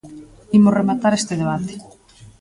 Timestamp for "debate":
1.41-1.73